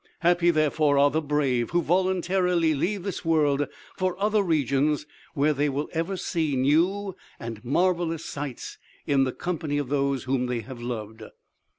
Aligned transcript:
"Happy, 0.21 0.49
therefore, 0.49 0.97
are 0.97 1.11
the 1.11 1.21
brave 1.21 1.69
who 1.69 1.81
voluntarily 1.83 2.73
leave 2.73 3.03
this 3.03 3.23
world 3.23 3.67
for 3.95 4.19
other 4.19 4.41
regions 4.41 5.05
where 5.35 5.53
they 5.53 5.69
will 5.69 5.89
ever 5.93 6.17
see 6.17 6.55
new 6.55 7.15
and 7.39 7.63
marvelous 7.63 8.25
sights 8.25 8.79
in 9.05 9.25
the 9.25 9.31
company 9.31 9.77
of 9.77 9.89
those 9.89 10.23
whom 10.23 10.47
they 10.47 10.61
have 10.61 10.81
loved! 10.81 11.21